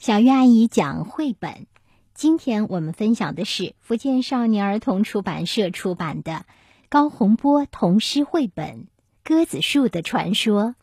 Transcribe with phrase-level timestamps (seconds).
[0.00, 1.66] 小月阿姨讲绘本，
[2.14, 6.46] 今天我们分享的是福建少年儿童出版社出版的
[6.88, 8.84] 高洪波童诗绘本
[9.22, 10.74] 《鸽子树的传说》。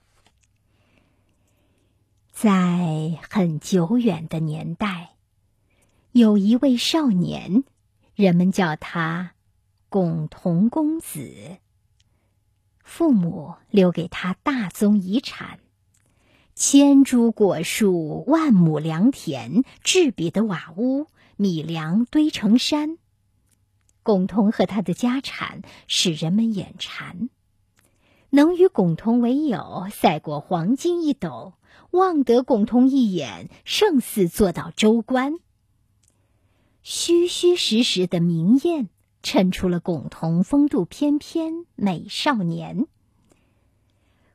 [2.31, 5.15] 在很久远的年代，
[6.12, 7.63] 有一位少年，
[8.13, 9.31] 人们叫他
[9.90, 11.58] 巩童公子。
[12.84, 15.58] 父母留给他大宗遗产。
[16.59, 22.97] 千株果树，万亩良田，栉比的瓦屋，米粮堆成山。
[24.02, 27.30] 巩童和他的家产使人们眼馋，
[28.31, 31.53] 能与巩童为友，赛过黄金一斗；
[31.91, 35.35] 望得巩童一眼，胜似坐到州官。
[36.81, 38.89] 虚虚实实的明艳，
[39.21, 42.88] 衬出了巩童风度翩翩美少年。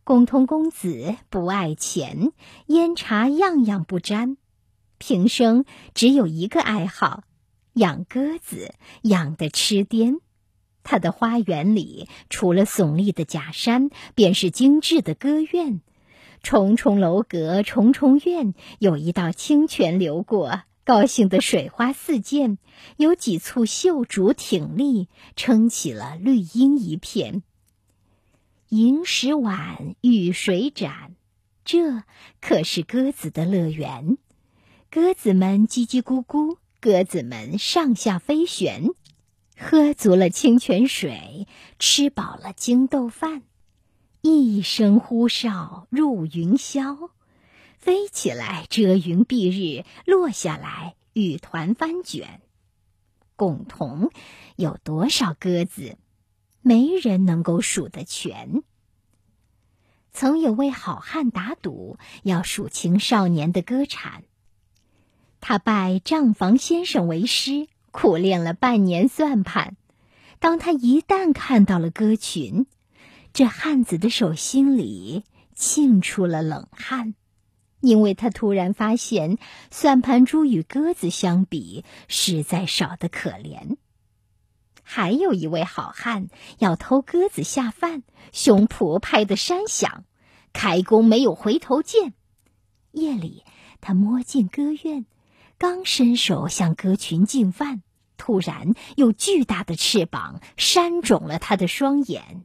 [0.05, 2.33] 巩童公子不爱钱，
[2.67, 4.37] 烟茶样样不沾，
[4.99, 7.23] 平生只有一个爱好，
[7.75, 10.19] 养鸽子，养得痴癫。
[10.83, 15.83] 他的花园里，除了耸立的假山，便是精致的歌院。
[16.43, 22.59] 重重楼阁，重重院，有一道清泉流过，高兴的水花四溅，
[22.97, 27.45] 有几簇秀竹挺立，撑起了绿荫一片。
[28.75, 31.15] 银石碗，玉水盏，
[31.63, 32.05] 这
[32.41, 34.17] 可是鸽子的乐园。
[34.91, 38.89] 鸽子们叽叽咕咕，鸽子们上下飞旋，
[39.59, 41.47] 喝足了清泉水，
[41.79, 43.43] 吃饱了精豆饭，
[44.23, 47.11] 一声呼哨入云霄，
[47.77, 52.41] 飞起来遮云蔽日，落下来雨团翻卷。
[53.37, 54.11] 共同
[54.57, 55.99] 有多少鸽子？
[56.63, 58.63] 没人能够数得全。
[60.13, 64.25] 曾有位好汉打赌，要数清少年的歌产。
[65.41, 69.77] 他拜账房先生为师，苦练了半年算盘。
[70.39, 72.67] 当他一旦看到了歌群，
[73.33, 75.25] 这汉子的手心里
[75.55, 77.15] 沁出了冷汗，
[77.81, 79.39] 因为他突然发现，
[79.71, 83.77] 算盘珠与鸽子相比，实在少得可怜。
[84.83, 86.29] 还有一位好汉
[86.59, 90.05] 要偷鸽子下饭，胸脯拍得山响，
[90.53, 92.15] 开弓没有回头箭。
[92.91, 93.45] 夜里，
[93.81, 95.07] 他摸进歌院，
[95.57, 97.83] 刚伸手向鸽群进饭，
[98.17, 102.45] 突然有巨大的翅膀扇肿了他的双眼。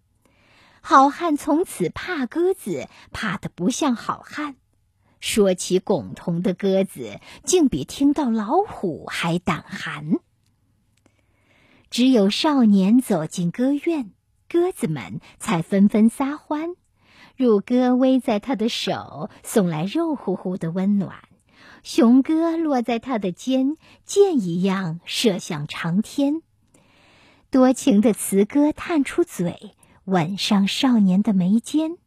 [0.80, 4.56] 好汉从此怕鸽子，怕得不像好汉。
[5.20, 10.20] 说起巩童的鸽子，竟比听到老虎还胆寒。
[11.90, 14.12] 只有少年走进歌院，
[14.50, 16.76] 鸽子们才纷纷撒欢。
[17.36, 21.12] 乳鸽偎在他的手，送来肉乎乎的温暖；
[21.84, 26.42] 雄鸽落在他的肩，箭一样射向长天。
[27.50, 29.72] 多情的雌鸽探出嘴，
[30.06, 31.98] 吻上少年的眉间。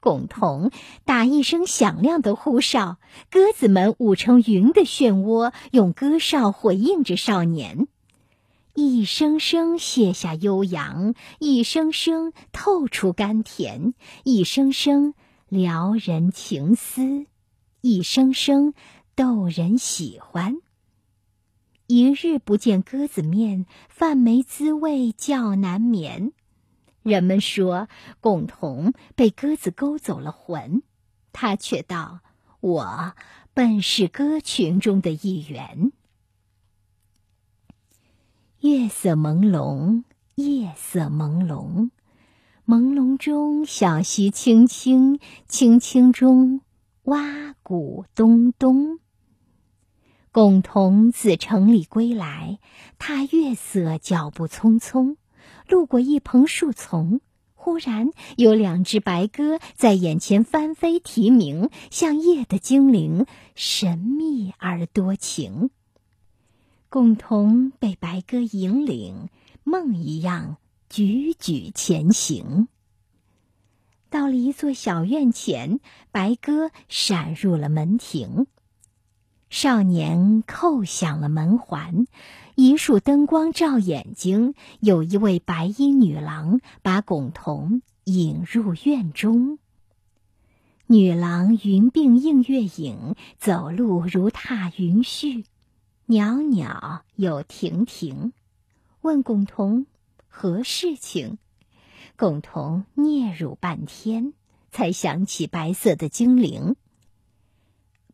[0.00, 0.70] 共同
[1.04, 2.98] 打一声响亮的呼哨，
[3.30, 7.88] 鸽子们舞成云的漩涡，用歌哨回应着少年。
[8.76, 15.14] 一声声卸下悠扬，一声声透出甘甜，一声声
[15.48, 17.26] 撩人情思，
[17.82, 18.74] 一声声
[19.14, 20.56] 逗人喜欢。
[21.86, 26.32] 一日不见鸽子面，饭没滋味觉难眠。
[27.04, 27.88] 人们说，
[28.20, 30.82] 共同被鸽子勾走了魂，
[31.32, 32.22] 他却道
[32.58, 33.14] ：“我
[33.52, 35.92] 本是鸽群中的一员。”
[38.66, 40.04] 月色朦胧，
[40.36, 41.90] 夜色朦胧，
[42.66, 46.62] 朦胧中小溪清清，清清中
[47.02, 49.00] 蛙鼓咚咚。
[50.32, 52.58] 共同自城里归来，
[52.98, 55.16] 踏月色，脚步匆匆，
[55.68, 57.20] 路过一蓬树丛，
[57.52, 58.08] 忽然
[58.38, 65.68] 有两只白鸽在眼前翻飞啼鸣，像夜的精灵，神秘而多情。
[66.94, 69.28] 共同被白鸽引领，
[69.64, 70.58] 梦一样
[70.88, 72.68] 踽踽前行。
[74.08, 75.80] 到了一座小院前，
[76.12, 78.46] 白鸽闪入了门庭。
[79.50, 82.06] 少年叩响了门环，
[82.54, 84.54] 一束灯光照眼睛。
[84.78, 89.58] 有一位白衣女郎把巩童引入院中。
[90.86, 95.46] 女郎云鬓映月影，走路如踏云絮。
[96.06, 98.34] 袅袅又婷婷，
[99.00, 99.86] 问巩童
[100.28, 101.38] 何事情？
[102.16, 104.34] 巩童嗫嚅半天，
[104.70, 106.76] 才想起白色的精灵。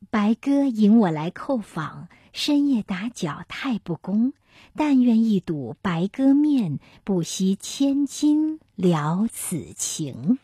[0.09, 4.33] 白鸽引我来叩访，深夜打搅太不公。
[4.77, 10.39] 但愿一睹白鸽面，不惜千金了此情。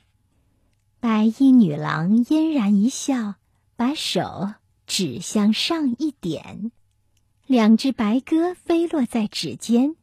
[0.99, 3.35] 白衣女郎嫣然一笑，
[3.77, 4.55] 把手
[4.87, 6.73] 指向上一点，
[7.47, 9.95] 两只白鸽飞落在指尖。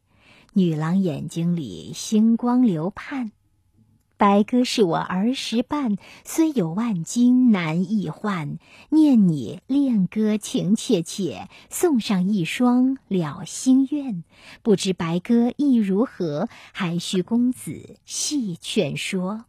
[0.54, 3.32] 女郎眼睛里星光流盼。
[4.16, 8.58] 白鸽是我儿时伴，虽有万金难易换。
[8.88, 14.24] 念你恋歌情切切，送上一双了心愿。
[14.62, 19.44] 不知白鸽意如何，还需公子细劝说。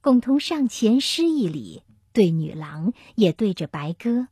[0.00, 1.82] 共同上前施一礼，
[2.14, 4.28] 对女郎也对着白鸽。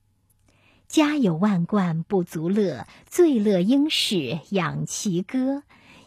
[0.91, 5.63] 家有万贯不足乐，最乐应是养其歌。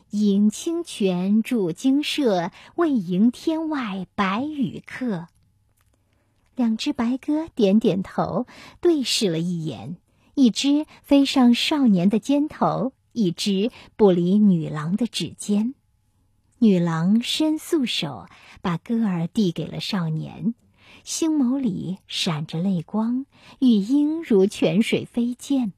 [0.10, 5.30] 饮清泉筑精舍，为迎天外白羽客。
[6.58, 8.46] 两只白鸽点点头，
[8.82, 9.96] 对视了一眼，
[10.36, 15.76] 一只飞上少年的肩头，一只不离女郎的指尖。
[16.60, 18.28] 女郎伸素手，
[18.62, 20.54] 把歌儿递给了少年，
[21.04, 23.26] 星眸里闪着泪光，
[23.60, 25.74] 语音如泉水飞溅。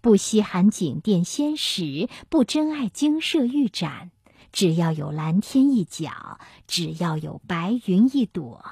[0.00, 4.10] 不稀罕锦殿仙石，不珍爱精舍玉盏。
[4.50, 8.64] 只要有蓝天一角，只要有白云一朵，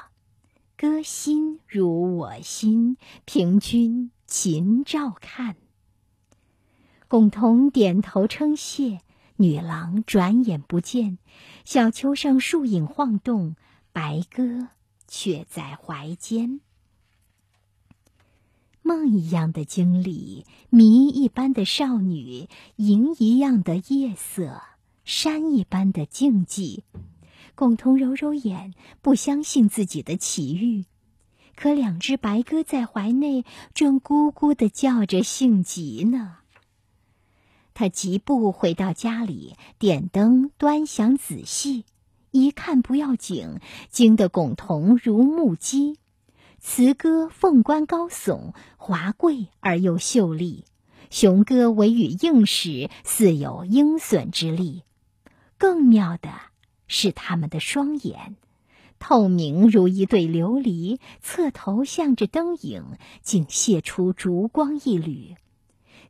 [0.77, 2.97] 歌心如我心，
[3.27, 5.57] 凭君勤照看。
[7.07, 9.01] 共同点头称谢，
[9.37, 11.19] 女郎转眼不见，
[11.67, 13.57] 小丘上树影晃动，
[13.93, 14.69] 白鸽
[15.17, 16.61] 却在怀间。
[18.83, 24.61] 梦一样的经历，谜一般的少女，萤一样的夜色，
[25.07, 26.83] 山一般的静寂。
[27.55, 30.85] 共同揉揉眼，不相信自己的奇遇。
[31.55, 36.41] 可两只白鸽在怀内，正咕咕的叫着性急呢。
[37.73, 41.87] 他疾步回到家里，点灯端详仔细，
[42.37, 43.61] 一看不要紧，
[43.91, 45.99] 惊得共同如木鸡。
[46.61, 50.65] 雌鸽凤冠高耸，华贵而又秀丽；
[51.11, 54.83] 雄鸽尾羽硬实，似有鹰隼之力。
[55.59, 56.29] 更妙的
[56.87, 58.37] 是它们的双眼，
[58.99, 62.85] 透明如一对琉璃，侧头向着灯影，
[63.23, 65.37] 竟泄出烛光一缕。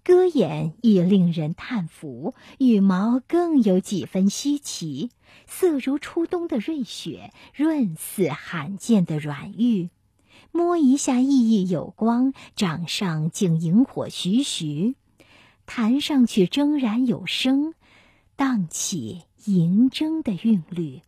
[0.03, 5.11] 鸽眼亦令人叹服，羽毛更有几分稀奇，
[5.47, 9.91] 色如初冬的瑞雪，润似罕见的软玉。
[10.53, 14.95] 摸一下，熠熠有光；掌上竟萤火徐徐，
[15.67, 17.75] 弹上去铮然有声，
[18.37, 21.03] 荡起银筝的韵律。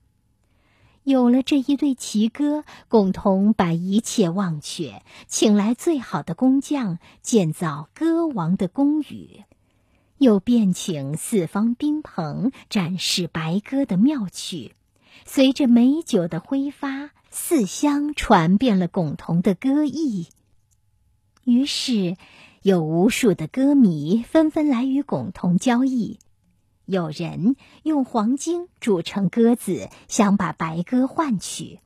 [1.04, 9.44] 有了这一对奇歌，共同把一切忘却，请来最好的工匠建造歌王的宫宇，
[10.18, 14.74] 又便请四方宾朋展示白鸽的妙趣。
[15.24, 17.10] 随着美酒的挥发。
[17.30, 20.28] 四乡传遍了巩童的歌艺，
[21.44, 22.16] 于是
[22.62, 26.18] 有无数的歌迷纷纷来与巩童交易。
[26.86, 31.80] 有人用黄金铸成鸽子，想把白鸽换取；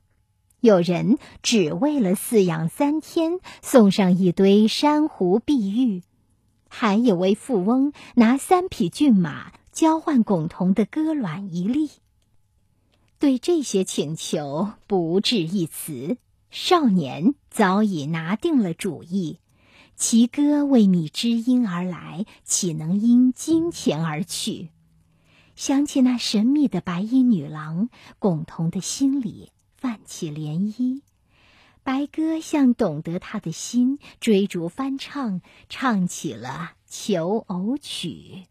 [0.61, 6.03] 有人只为了饲养三天，送上一堆珊瑚碧玉；
[6.75, 11.91] 还有位富翁拿三匹骏马交换巩童的鸽卵一粒。
[13.19, 16.17] 对这些请求不置一词，
[16.49, 19.37] 少年早已拿定了主意。
[19.95, 24.69] 其歌为觅知音而来，岂能因金钱而去？
[25.55, 31.01] 想起那神秘的白衣女郎，共同的心里泛起涟漪。
[31.83, 38.45] 白鸽像懂得他的心，追逐翻唱，唱起了求偶曲。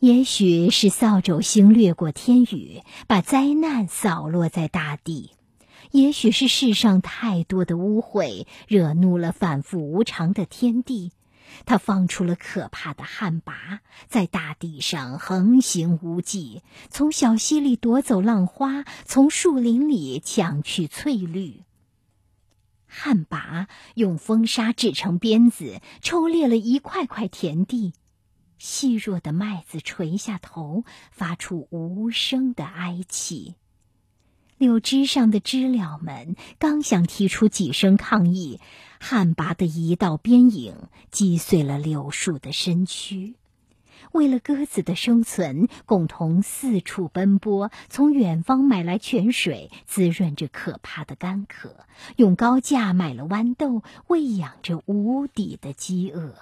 [0.00, 5.30] 也许是扫帚星掠过天宇，把灾难扫落在大地；
[5.92, 11.12] 也许是世上太多的污秽，惹怒了反复无常的天地。
[11.66, 21.62] 他放出了可怕的旱魃，在大地上横行无忌，从小溪里夺走浪花，从树林里抢去翠绿。
[22.86, 27.92] 旱魃用风沙制成鞭子，抽裂了一块块田地。
[28.58, 33.54] 细弱的麦子垂下头，发出无声的哀泣。
[34.60, 38.60] 柳枝上的知了们刚想提出几声抗议，
[39.00, 40.76] 旱魃的一道鞭影
[41.10, 43.36] 击碎了柳树的身躯。
[44.12, 51.70] 为了鸽子的生存，共同四处奔波，从远方买来泉水，滋润着可怕的干渴；
[52.16, 56.34] 用高价买了豌豆，喂养着无底的饥饿。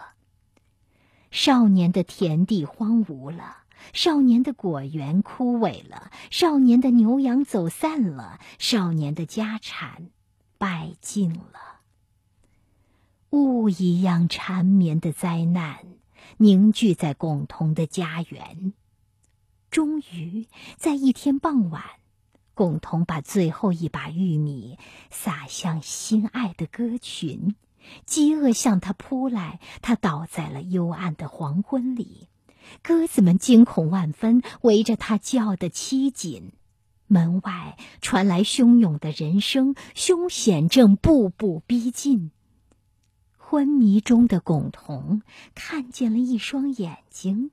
[1.31, 3.59] 少年的田地荒芜了，
[3.93, 10.11] 少年的果园枯萎了，少年的牛羊走散了，少年的家产
[10.59, 11.81] 败尽了。
[13.31, 15.79] 雾一样缠绵的灾难。
[16.41, 18.73] 凝聚在共同的家园。
[19.71, 21.83] 终于，在一天傍晚，
[22.55, 24.79] 共同把最后一把玉米
[25.11, 27.57] 撒向心爱的鸽群。
[28.05, 32.29] 饥饿向他扑来，他倒在了幽暗的黄昏里。
[32.83, 36.53] 鸽子们惊恐万分，围着他叫得凄紧。
[37.07, 42.31] 门外传来汹涌的人声，凶险正步步逼近。
[43.37, 45.23] 昏迷中的巩童
[45.55, 47.51] 看见了一双眼睛，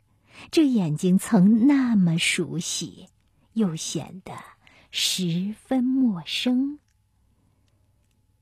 [0.51, 3.07] 这眼睛曾那么熟悉，
[3.53, 4.33] 又显得
[4.91, 6.79] 十分陌生。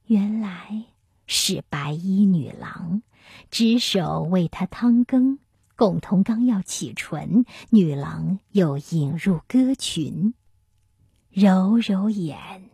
[0.07, 0.85] 原来
[1.27, 3.03] 是白衣女郎，
[3.51, 5.37] 执手为他汤羹。
[5.75, 10.33] 共同刚要启唇，女郎又引入歌群，
[11.31, 12.69] 揉揉眼。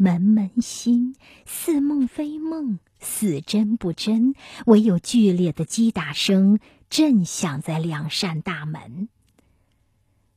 [0.00, 4.34] 门门心，似梦非梦，似真不真。
[4.66, 9.08] 唯有剧烈的击打声震响在两扇大门。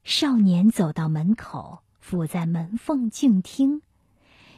[0.04, 3.84] 少年走到门口，伏在门缝静听。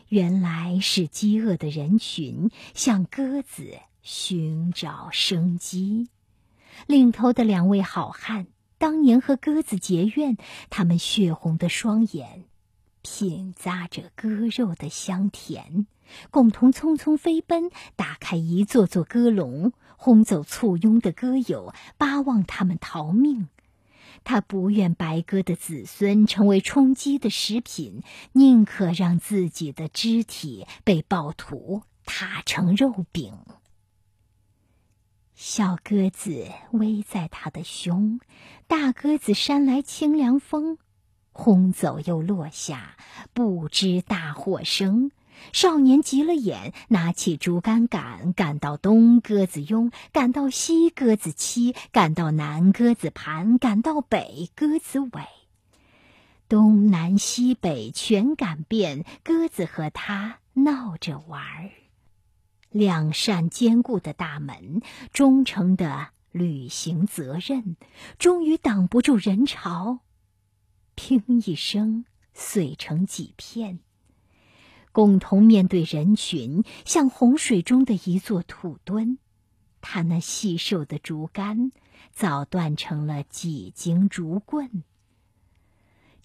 [0.07, 6.07] 原来是饥饿的人群向鸽子寻找生机。
[6.88, 10.38] 领头的两位好汉当年和鸽子结怨，
[10.70, 12.44] 他们血红的双眼。
[13.01, 15.88] 品咂着鸽肉的香甜，
[16.32, 23.50] 共同匆匆飞奔，打开一座座鸽笼，轰走簇拥的鸽友，巴望他们逃命。
[24.24, 33.34] 他不愿白鸽的子孙成为充饥的食品，宁可让自己的肢体被暴徒踏成肉饼。
[35.46, 38.22] 小鸽子偎在他的胸，
[38.68, 40.78] 大鸽子扇来清凉风。
[41.34, 42.96] 轰走又落下，
[43.34, 45.12] 不知大祸生。
[45.52, 55.10] 少年急了眼，拿起竹竿赶，赶到东鸽子拥，赶到西鸽子栖，赶到南鸽子盘，赶到北鸽子尾。
[56.48, 61.83] 东南西北全赶遍，鸽子和他闹着玩儿。
[62.74, 64.82] 两扇坚固的大门，
[65.13, 67.77] 忠诚的履行责任，
[68.18, 70.00] 终于挡不住人潮。
[70.96, 73.80] 砰一声，碎成几片。
[74.92, 79.20] 共同面对人群，像洪水中的一座土墩，
[79.80, 81.72] 他那细瘦的竹竿
[82.12, 84.84] 早断成了几茎竹棍。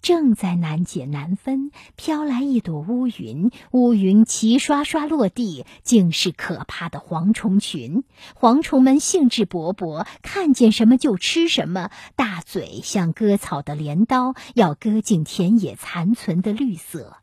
[0.01, 8.03] 正在难解难分，飘来一朵乌云，乌云齐刷刷落地，竟是可怕的蝗虫群。
[8.39, 17.17] 蝗虫们兴致勃勃，看见什么就吃什么，大嘴像割草的镰刀，要割尽田野残存的绿色。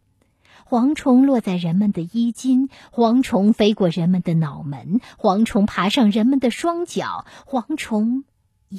[0.69, 8.25] 蝗虫落在人们的衣襟，蝗虫飞过人们的脑门，蝗虫爬上人们的双脚，蝗虫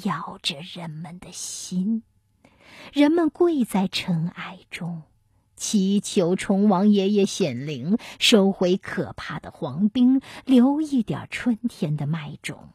[0.04, 2.02] 咬着人们的心。
[2.92, 5.02] 人们跪在尘埃中，
[5.56, 12.70] 祈求虫王爷爷显灵，收回可怕的黄冰，留一点春天的麦种。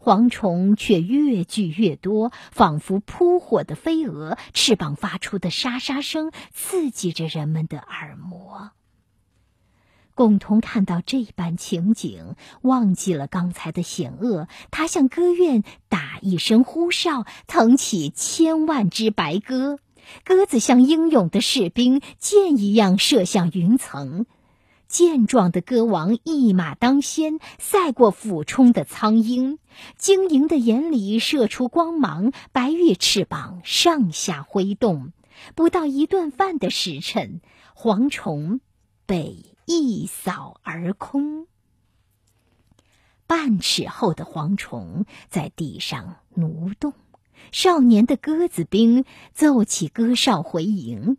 [0.00, 8.70] 蝗虫却越聚越多，仿佛扑火的飞蛾，翅膀发出的沙沙声刺激着人们的耳膜。
[10.14, 14.46] 共同看到这般情景，忘记了刚才的险恶。
[14.70, 19.78] 他向歌院打一声呼哨，腾起千万只白鸽。
[20.22, 24.26] 鸽子像英勇的士兵，箭一样射向云层。
[24.86, 29.58] 健壮的歌王一马当先，赛过俯冲的苍鹰。
[29.96, 35.12] 晶莹的眼里射出光芒，白玉翅膀上下挥动。
[35.56, 37.40] 不到一顿饭的时辰，
[37.74, 38.60] 蝗虫
[39.06, 39.53] 被。
[39.66, 41.46] 一扫而空。
[43.26, 46.92] 半尺厚的蝗虫在地上蠕动，
[47.52, 51.16] 少年的鸽子兵奏起歌哨回营。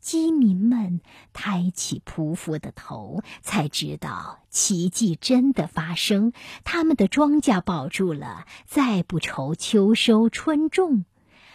[0.00, 1.00] 饥民们
[1.32, 6.32] 抬起匍匐的头，才知道奇迹真的发生。
[6.64, 11.04] 他们的庄稼保住了，再不愁秋收春种。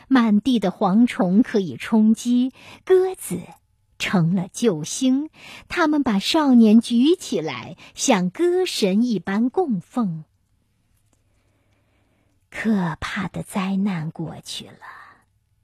[0.07, 2.53] 满地的蝗虫可以充饥，
[2.85, 3.41] 鸽子。
[3.99, 5.29] 成了救星，
[5.67, 10.23] 他们把少年举起来，像歌神一般供奉。
[12.49, 14.79] 可怕的灾难过去了，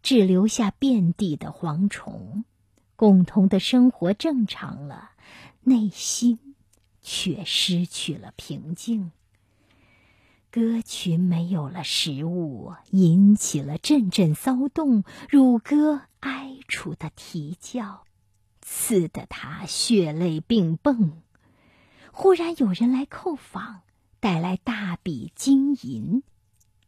[0.01, 2.43] 只留下遍地的蝗虫，
[2.95, 5.11] 共同的生活正常了，
[5.61, 6.55] 内心
[7.01, 9.11] 却失去了平静。
[10.51, 18.03] 歌群没有了食物，引起了阵阵骚动，乳鸽哀楚的啼叫，
[18.75, 21.11] 刺得他血泪迸迸。
[22.11, 23.81] 忽然有人来叩访，
[24.19, 26.23] 带来大笔金银，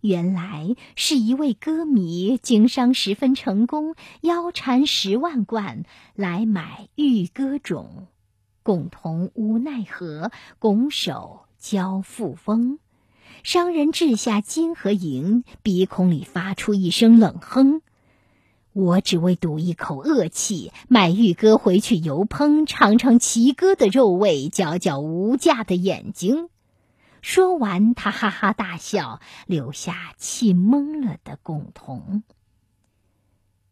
[0.01, 5.83] 原来是一位歌迷经商十分成功，腰缠十万贯
[6.15, 8.07] 来买玉歌种，
[8.63, 12.79] 共同无奈何，拱手交富翁。
[13.43, 17.81] 商人掷下金和银，鼻孔里发出一声冷哼
[18.75, 26.49] ：“我只为赌一口恶气，买玉鸽回去油烹，尝尝奇哥的肉味，搅搅无价的眼睛。”
[27.23, 32.23] 说完，他哈哈大笑，留下气懵了的共同。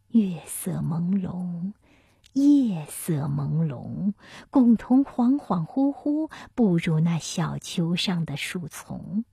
[0.07, 1.73] 月色朦胧，
[2.31, 4.13] 夜色朦胧，
[4.49, 9.25] 共同恍恍惚惚步入那小丘上的树丛。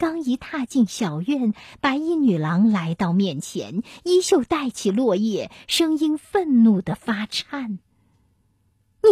[0.00, 1.52] 刚一踏进小院，
[1.82, 7.78] 白衣女郎来到面前，衣袖带起落叶，声音愤怒的发颤：“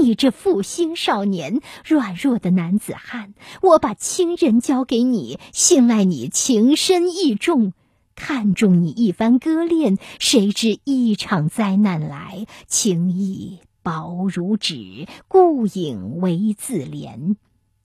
[0.00, 3.34] 你这负心少年，软弱的男子汉！
[3.60, 7.74] 我把亲人交给你，信赖你情深义重，
[8.14, 17.36] 看中你一番割恋，谁知一场灾难来，情谊薄如纸，顾影为自怜。”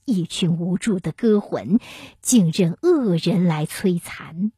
[0.04, 1.78] 一群无助的歌魂，
[2.20, 4.52] 竟任恶人来摧残。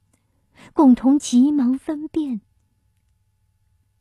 [0.73, 2.41] 共同急忙分辨，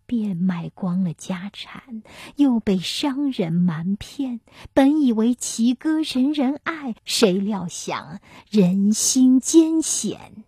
[0.06, 2.04] 便卖光了家产，
[2.38, 4.40] 又被商人瞒骗。
[4.74, 10.44] 本以为齐歌人人爱，谁料想人心艰险。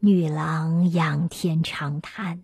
[0.00, 2.42] 女郎仰天长叹。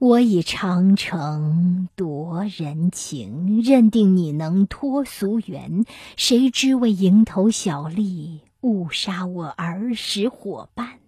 [0.00, 5.84] 我以长城夺人情，认定你能脱俗缘，
[6.16, 11.00] 谁知为蝇头小利，误杀我儿时伙伴。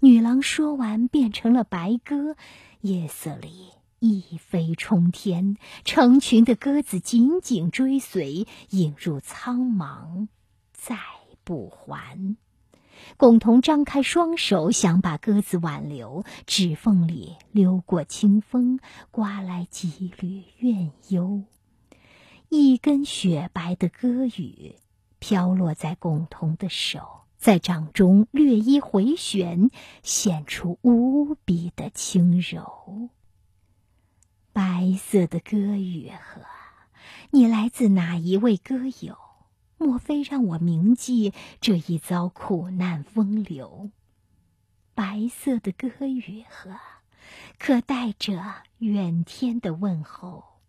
[0.00, 2.36] 女郎说完，变成了白鸽，
[2.80, 3.50] 夜色里
[3.98, 10.28] 一飞冲天，成群的鸽子紧紧追随，引入苍茫，
[10.72, 10.96] 再
[11.44, 12.38] 不还。
[13.16, 18.78] 共同张开双手，想把鸽子挽留，指缝里溜过清风，
[19.10, 21.44] 刮来几缕怨忧。
[22.48, 24.76] 一根雪白的歌羽
[25.18, 29.70] 飘落在共同的手，在掌中略一回旋，
[30.02, 33.10] 显出无比的轻柔。
[34.52, 36.40] 白色的歌羽鹤，
[37.30, 39.16] 你来自哪一位歌友？
[39.78, 43.90] 莫非让我铭记这一遭苦难风流？
[44.94, 46.78] 白色的歌羽鹤，
[47.58, 50.60] 可带着远天的问候。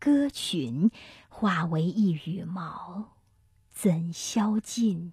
[0.00, 0.90] 歌群
[1.28, 3.12] 化为一羽毛，
[3.70, 5.12] 怎消尽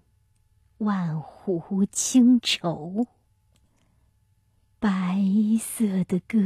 [0.78, 3.06] 万湖清愁？
[4.80, 5.22] 白
[5.60, 6.38] 色的歌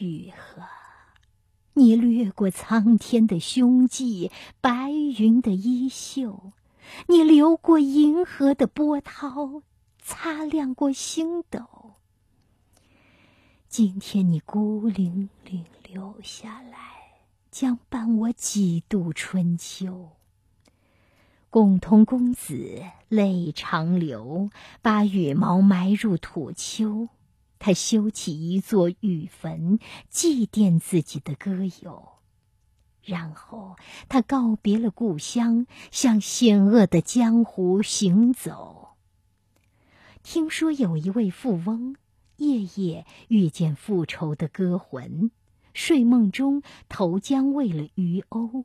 [0.00, 0.62] 羽鹤。
[1.78, 4.30] 你掠过苍天的胸迹，
[4.62, 6.52] 白云的衣袖；
[7.06, 9.60] 你流过银河的波涛，
[10.00, 11.60] 擦亮过星斗。
[13.68, 16.78] 今天你孤零零留下来，
[17.50, 20.12] 将伴我几度春秋。
[21.50, 24.48] 共同公子泪长流，
[24.80, 27.10] 把羽毛埋入土丘。
[27.58, 32.18] 他修起一座雨坟，祭奠自己的歌友，
[33.02, 33.76] 然后
[34.08, 38.96] 他告别了故乡，向险恶的江湖行走。
[40.22, 41.96] 听说有一位富翁，
[42.36, 45.30] 夜夜遇见复仇的歌魂，
[45.72, 48.64] 睡梦中投江喂了鱼鸥。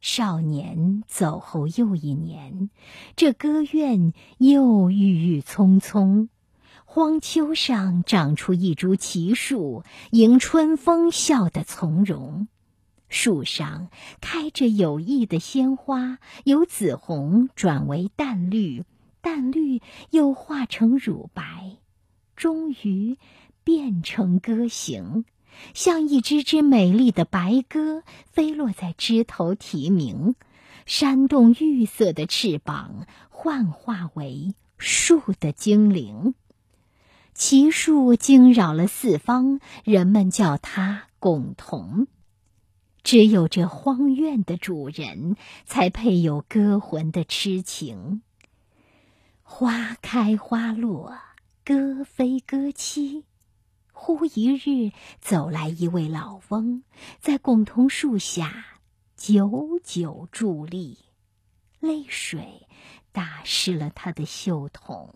[0.00, 2.70] 少年走后又一年，
[3.16, 6.30] 这歌院又郁郁葱葱。
[6.92, 12.48] 荒丘上长出一株奇树，迎春风笑得从容。
[13.08, 18.82] 树上开着有意的鲜花，由紫红转为淡绿，
[19.20, 21.76] 淡绿又化成乳白，
[22.34, 23.18] 终于
[23.62, 25.24] 变成歌形，
[25.72, 30.34] 像一只只美丽的白鸽飞落在枝头啼鸣，
[30.86, 36.34] 扇动玉色的翅膀，幻化为树的精灵。
[37.40, 42.06] 奇树惊扰了四方，人们叫它共同。
[43.02, 48.20] 只有这荒院的主人，才配有歌魂的痴情。
[49.42, 51.16] 花开花落，
[51.64, 53.24] 歌飞歌凄。
[53.90, 56.82] 忽一日，走来一位老翁，
[57.20, 58.66] 在梧桐树下
[59.16, 60.98] 久久伫立，
[61.80, 62.66] 泪水
[63.12, 65.14] 打湿了他的袖筒。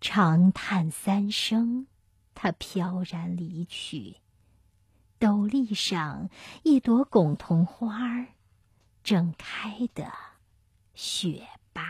[0.00, 1.86] 长叹三声，
[2.34, 4.16] 他飘然离去。
[5.18, 6.30] 斗笠上
[6.62, 8.26] 一朵梧桐花儿，
[9.02, 10.12] 正开得
[10.94, 11.82] 雪白。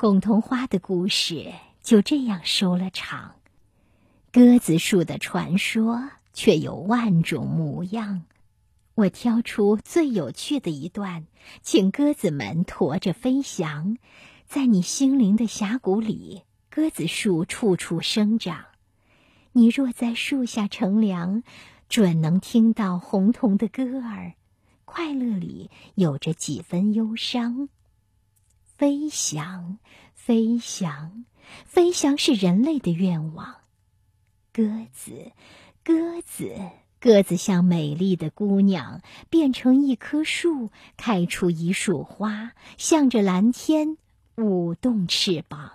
[0.00, 1.54] 梧桐花的故事。
[1.86, 3.36] 就这样收了场。
[4.32, 8.24] 鸽子树的传说却有万种模样，
[8.96, 11.28] 我挑出最有趣的一段，
[11.62, 13.98] 请鸽子们驮着飞翔，
[14.48, 18.66] 在你心灵的峡谷里，鸽子树处处生长。
[19.52, 21.42] 你若在树下乘凉，
[21.88, 24.34] 准能听到红彤的歌儿，
[24.84, 27.68] 快乐里有着几分忧伤。
[28.62, 29.78] 飞翔，
[30.14, 31.24] 飞翔。
[31.64, 33.56] 飞翔是人类的愿望。
[34.52, 35.32] 鸽子，
[35.82, 36.54] 鸽子，
[37.00, 43.96] 鸽子像美丽的姑娘，变成一棵树，开出一束花，向着蓝天
[44.36, 45.72] 舞动翅膀。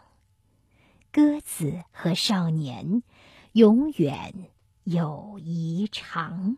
[1.11, 3.03] 鸽子和少年，
[3.53, 4.51] 永远
[4.83, 6.57] 友谊长。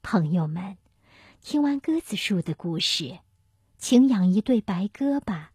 [0.00, 0.78] 朋友们，
[1.42, 3.20] 听完鸽子树的故事，
[3.76, 5.52] 请养一对白鸽吧。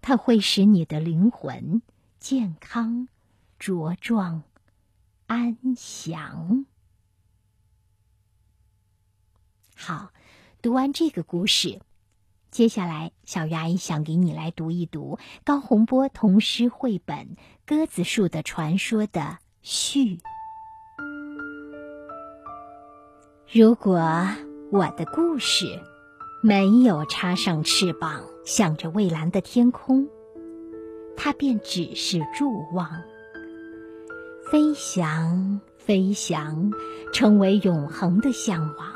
[0.00, 1.82] 它会使你的灵魂
[2.18, 3.08] 健康、
[3.58, 4.42] 茁壮、
[5.26, 6.66] 安详。
[9.74, 10.12] 好，
[10.60, 11.80] 读完这个故事，
[12.58, 17.16] 接下来小鱼阿姨想给你来读一读高洪波童诗绘本
[17.64, 20.18] 《鸽子树的传说》的序。
[23.48, 24.00] 如果
[24.72, 25.66] 我的故事。
[26.40, 30.06] 没有插上翅膀，向着蔚蓝的天空，
[31.16, 32.88] 它便只是伫望。
[34.50, 36.72] 飞翔，飞翔，
[37.12, 38.92] 成为永恒的向往。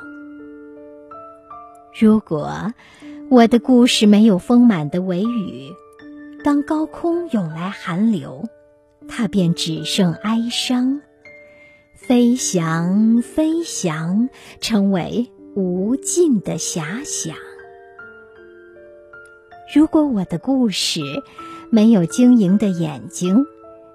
[2.01, 2.73] 如果
[3.33, 5.73] 我的故事没有丰满的尾羽，
[6.45, 8.45] 当高空涌来寒流，
[9.09, 11.01] 它便只剩哀伤。
[11.95, 14.29] 飞翔，飞翔，
[14.61, 15.27] 成为。
[15.55, 17.35] 无尽的遐想。
[19.75, 21.01] 如果我的故事
[21.71, 23.47] 没有晶莹的眼睛，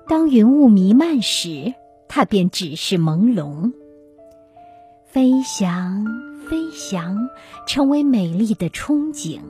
[0.07, 1.75] 当云雾弥漫时，
[2.07, 3.71] 它便只是朦胧。
[5.05, 6.05] 飞翔，
[6.49, 7.29] 飞翔，
[7.67, 9.41] 成为美丽的憧憬。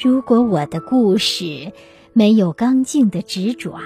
[0.00, 1.72] 如果我的故事
[2.12, 3.80] 没有刚劲的直爪，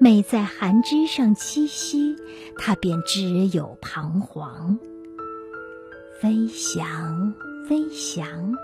[0.00, 2.16] 美在寒枝上栖息，
[2.58, 4.78] 它便只有彷徨。
[6.20, 7.34] 飞翔，
[7.68, 8.54] 飞翔，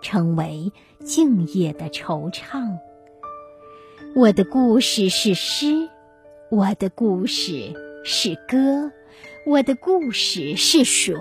[0.00, 0.72] 成为
[1.04, 2.78] 静夜的惆怅。
[4.16, 5.88] 我的故事是诗，
[6.50, 7.72] 我的故事
[8.04, 8.90] 是歌，
[9.44, 11.16] 我的故事是水，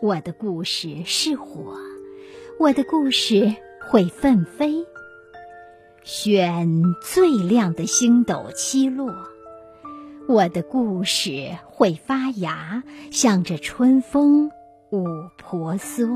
[0.00, 1.76] 我的故事是火，
[2.56, 3.52] 我的故事
[3.90, 4.86] 会奋飞。
[6.04, 9.12] 选最亮的星斗七落，
[10.28, 14.48] 我的故事会发芽，向着春风
[14.92, 15.04] 舞
[15.36, 16.06] 婆娑。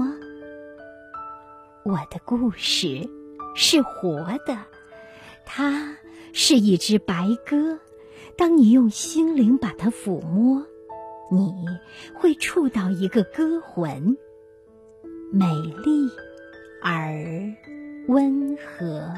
[1.82, 3.10] 我的故事
[3.56, 4.56] 是活的，
[5.44, 5.96] 它
[6.32, 7.80] 是一只白鸽。
[8.38, 10.64] 当你用心灵把它抚摸，
[11.32, 11.54] 你
[12.12, 14.16] 会触到一个歌魂，
[15.32, 15.46] 美
[15.84, 16.08] 丽
[16.82, 17.14] 而
[18.08, 19.12] 温和。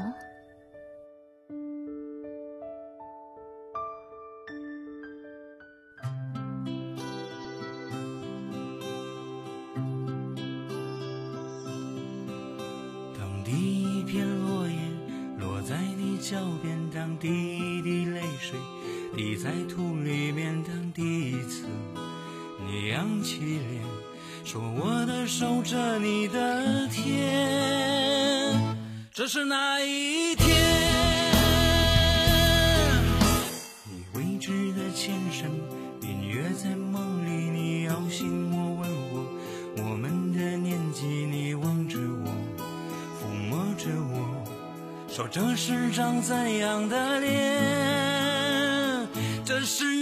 [13.17, 14.75] 当第一片落叶
[15.39, 18.59] 落在你脚边当第一滴泪水
[19.15, 21.65] 滴在土里面，当第一次
[22.65, 23.81] 你扬起脸
[24.43, 28.59] 说我的手着你的天，
[29.13, 30.47] 这是哪一天？
[33.85, 35.49] 你未知的前生，
[36.01, 39.25] 隐约在梦里，你摇醒我，问我
[39.77, 42.29] 我们的年纪，你望着我，
[43.19, 44.43] 抚摸着我。
[45.07, 49.07] 说这是张怎样的脸？
[49.45, 49.95] 这是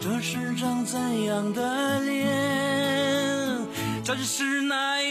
[0.00, 2.26] 这是张怎样的脸
[4.02, 5.01] 这是那